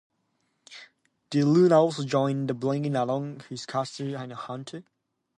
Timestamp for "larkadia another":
3.71-4.17